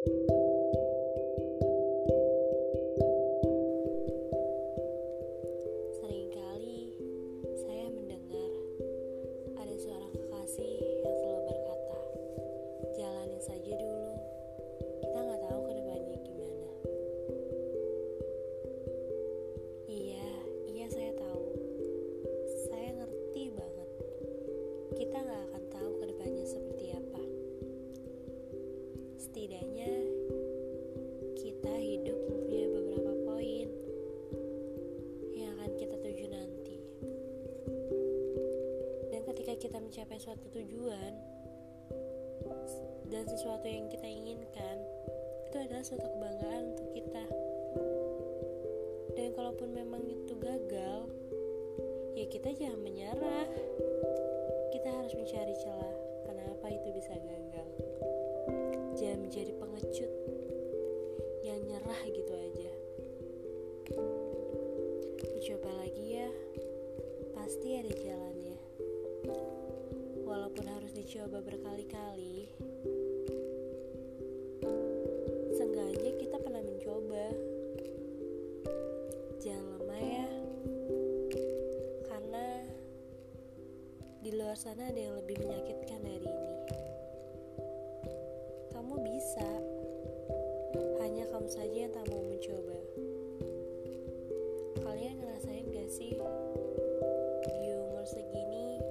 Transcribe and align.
Seringkali 0.00 0.16
saya 7.60 7.92
mendengar 7.92 8.48
ada 9.60 9.76
suara 9.76 10.08
kekasih 10.16 11.04
yang 11.04 11.16
selalu 11.20 11.52
berkata, 11.52 12.00
"Jalani 12.96 13.44
saja 13.44 13.76
dulu." 13.76 13.89
Setidaknya 29.50 29.94
kita 31.34 31.74
hidup 31.74 32.14
mempunyai 32.30 32.70
beberapa 32.70 33.12
poin 33.26 33.68
yang 35.34 35.50
akan 35.58 35.74
kita 35.74 35.96
tuju 35.98 36.26
nanti. 36.30 36.78
Dan 39.10 39.26
ketika 39.26 39.58
kita 39.58 39.82
mencapai 39.82 40.22
suatu 40.22 40.46
tujuan 40.54 41.12
dan 43.10 43.26
sesuatu 43.26 43.66
yang 43.66 43.90
kita 43.90 44.06
inginkan, 44.06 44.86
itu 45.50 45.56
adalah 45.58 45.82
suatu 45.82 46.06
kebanggaan 46.06 46.70
untuk 46.70 46.88
kita. 46.94 47.26
Dan 49.18 49.34
kalaupun 49.34 49.74
memang 49.74 50.06
itu 50.06 50.30
gagal, 50.38 51.10
ya 52.14 52.26
kita 52.30 52.54
jangan 52.54 52.78
menyerah. 52.86 53.50
Kita 54.70 54.94
harus 54.94 55.10
mencari 55.18 55.58
celah 55.58 55.94
kenapa 56.22 56.70
itu 56.70 56.94
bisa 56.94 57.18
gagal 57.18 57.40
jangan 58.96 59.18
menjadi 59.26 59.52
pengecut. 59.56 60.12
Yang 61.44 61.60
nyerah 61.66 62.00
gitu 62.08 62.32
aja. 62.32 62.72
Mencoba 65.24 65.70
lagi 65.80 66.06
ya. 66.20 66.30
Pasti 67.34 67.68
ada 67.80 67.92
jalannya. 67.92 68.58
Walaupun 70.24 70.66
harus 70.68 70.92
dicoba 70.94 71.42
berkali-kali 71.42 72.46
seenggaknya 75.60 76.12
kita 76.16 76.36
pernah 76.40 76.62
mencoba. 76.64 77.26
Jangan 79.40 79.66
lemah 79.76 80.00
ya. 80.00 80.28
Karena 82.08 82.46
di 84.24 84.30
luar 84.36 84.56
sana 84.56 84.88
ada 84.88 85.00
yang 85.00 85.16
lebih 85.20 85.40
menyakitkan 85.40 86.00
dari 86.00 86.28
ini 86.28 86.79
kamu 88.90 89.06
bisa. 89.06 89.46
Hanya 90.98 91.22
kamu 91.30 91.46
saja 91.46 91.78
yang 91.86 91.94
tak 91.94 92.10
mau 92.10 92.26
mencoba. 92.26 92.74
Kalian 94.82 95.14
ngerasain 95.14 95.70
gak 95.70 95.86
sih 95.86 96.18
di 97.46 97.70
umur 97.70 98.02
segini 98.02 98.82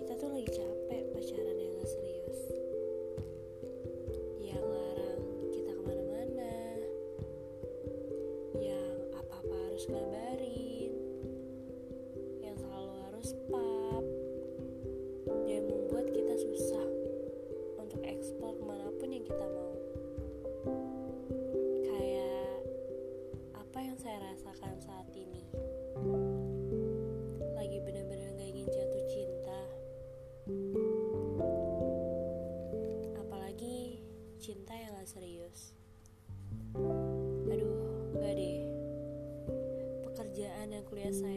kita 0.00 0.16
tuh 0.16 0.32
lagi 0.32 0.48
capek 0.48 1.02
pacaran 1.12 1.60
yang 1.60 1.76
gak 1.76 1.90
serius. 1.92 2.40
Yang 4.40 4.64
larang 4.64 5.24
kita 5.52 5.70
ke 5.76 5.82
mana-mana. 5.84 6.56
Yang 8.56 8.96
apa-apa 9.12 9.56
harus 9.60 9.84
ngabarin. 9.92 10.75
Kita 19.26 19.42
mau. 19.42 19.74
Kayak 21.82 22.62
apa 23.58 23.78
yang 23.82 23.98
saya 23.98 24.22
rasakan 24.22 24.78
saat 24.78 25.10
ini? 25.18 25.42
Lagi 27.58 27.82
bener-bener 27.82 28.38
gak 28.38 28.46
ingin 28.54 28.70
jatuh 28.70 29.04
cinta. 29.10 29.60
Apalagi 33.18 33.98
cinta 34.38 34.78
yang 34.78 34.94
gak 34.94 35.10
serius. 35.10 35.74
Aduh 37.50 37.74
gak 38.22 38.30
deh. 38.38 38.62
Pekerjaan 40.06 40.70
dan 40.70 40.86
kuliah 40.86 41.10
saya 41.10 41.35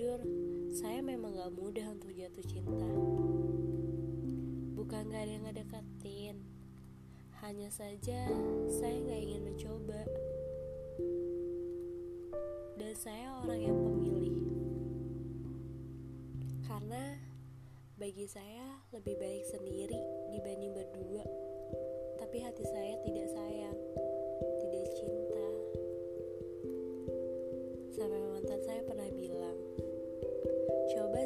Jujur 0.00 0.24
Saya 0.72 1.04
memang 1.04 1.36
gak 1.36 1.52
mudah 1.60 1.92
untuk 1.92 2.08
jatuh 2.16 2.40
cinta. 2.48 2.88
Bukan 4.72 5.12
gak 5.12 5.28
ada 5.28 5.32
yang 5.36 5.44
ngedeketin 5.44 6.40
Hanya 7.44 7.68
saja 7.68 8.24
Saya 8.72 8.96
gak 8.96 9.20
ingin 9.20 9.44
mencoba. 9.44 10.00
Dan 12.80 12.96
saya 12.96 13.44
orang 13.44 13.60
yang 13.60 13.76
pemilih. 13.76 14.40
Karena 16.64 17.20
Bagi 18.00 18.24
saya 18.24 18.80
Lebih 18.96 19.20
baik 19.20 19.44
sendiri 19.52 20.00
Dibanding 20.32 20.80
berdua. 20.80 21.28
Tapi 22.16 22.40
hati 22.40 22.64
saya 22.64 22.96
tidak 23.04 23.28
sayang 23.36 23.76
Tidak 24.64 24.86
cinta. 24.96 25.46
Sampai 27.92 28.20
mantan 28.32 28.60
saya 28.64 28.80
pernah 28.88 29.12
bilang 29.12 29.60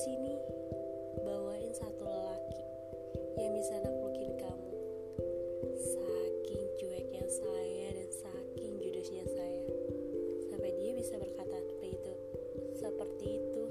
sini 0.00 0.32
bawain 1.20 1.76
satu 1.76 2.08
lelaki 2.08 2.64
yang 3.36 3.52
bisa 3.52 3.76
naklukin 3.84 4.32
kamu. 4.40 4.72
Saking 5.76 6.64
cueknya 6.80 7.24
saya 7.28 7.88
dan 7.92 8.08
saking 8.08 8.80
judesnya 8.80 9.28
saya. 9.28 9.68
Sampai 10.48 10.72
dia 10.80 10.96
bisa 10.96 11.20
berkata 11.20 11.52
seperti 11.52 12.00
itu 12.00 12.12
seperti 12.80 13.26
itu. 13.44 13.64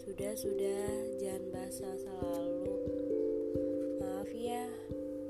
Sudah 0.00 0.32
sudah 0.32 0.84
jangan 1.20 1.44
bahas 1.52 1.76
masa 1.84 2.12
lalu. 2.24 2.72
Maaf 4.00 4.32
ya 4.32 4.64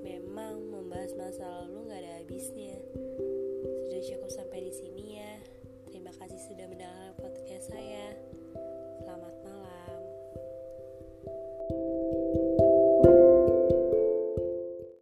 memang 0.07 0.63
membahas 0.71 1.11
masa 1.19 1.43
lalu 1.43 1.91
gak 1.91 2.07
ada 2.07 2.13
habisnya 2.23 2.79
Terima 6.05 6.21
kasih 6.21 6.37
sudah 6.53 6.69
mendengar 6.69 7.17
podcast 7.17 7.73
saya. 7.73 8.13